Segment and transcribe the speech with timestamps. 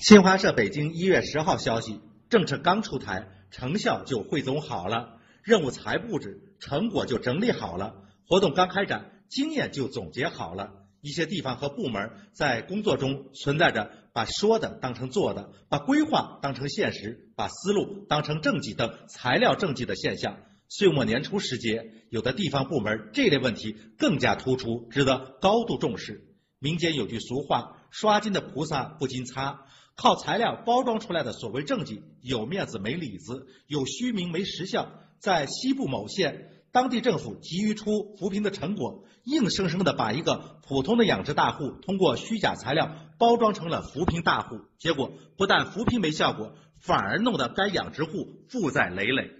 [0.00, 7.96] 新华社北京一月十号消息，政策刚出台，成效就汇总好了，任务才布置，成果就整理好了，
[8.28, 10.70] 活动刚开展，经验就总结好了。
[11.00, 20.38] 一些地方和部门在工作中存在着把说的当成做的，把规划当成现实，把思路当成政绩等材料政绩的现象。
[20.68, 26.27] 岁末年初时节，有的地方部门这类问题更加突出，值得高度重视。
[26.60, 29.60] 民间有句俗话：“刷金的菩萨不禁擦。”
[29.94, 34.92] 靠材料包装出来的所谓政绩，有面子没里子，有虚名没实效。
[35.18, 48.10] 在西部某县，当地政府急于出扶贫的成果，硬生生的把一个普通的养殖大户通过虚假材料包装成了扶贫大户，结果不但扶贫没效果，反而弄得该养殖户
[48.48, 49.30] 负债累累。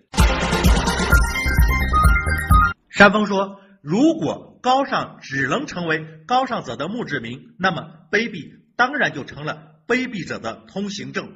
[2.91, 11.27] 山峰说：“如果高尚只能成为高尚者的墓志铭，那么卑鄙当然就成了。”卑鄙者的通行证。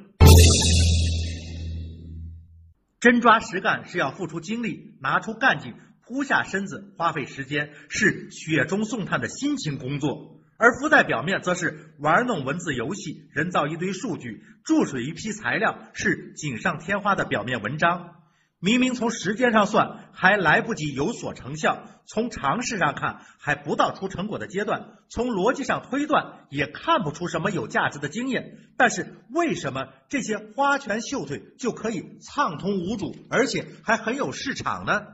[2.99, 5.73] 真抓实干是要付出精力，拿出干劲，
[6.05, 18.22] 扑下身子，花费时间，是雪中送炭的辛勤工作；而浮在表面，则是玩弄文字游戏，人造一堆数据，注水一批材料，是锦上添花的表面文章。
[18.63, 28.59] 明明从时间上算还来不及有所成效，从常识上看还不到出成果的阶段，从逻辑上推断也看不出什么有价值的经验。
[28.77, 35.07] 但是为什么这些花拳绣腿就可以畅通无阻，而且还很有市场呢？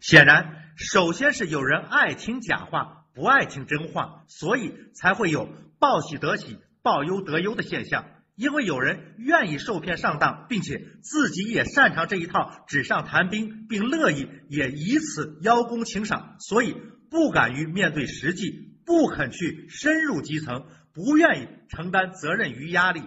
[0.00, 5.46] 显然，首先是有人爱听假话，不爱听真话，所以才会有
[5.78, 8.06] 报喜得喜、报忧得忧的现象。
[8.34, 16.74] 因为有人愿意受骗上当，并且自己也擅长这一套纸上谈兵，并乐意也以此邀功请赏，所以
[17.10, 23.02] 不敢于面对实际，不肯去深入基层，不愿意承担责任与压力。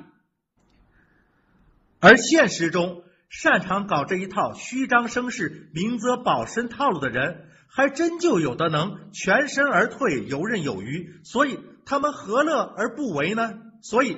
[2.00, 11.20] 而现实中，擅长搞这一套虚张声势、明哲保身套路的人，还真就有的能全身而退，游刃有余。
[11.24, 13.60] 所以他们何乐而不为呢？
[13.82, 14.18] 所以。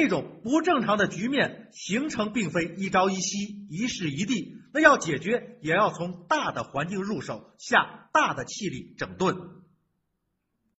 [0.00, 9.36] 这种不正常的局面形成，并非一朝一夕、一事一地，那要解决，也要从大的环境入手，下大的气力整顿。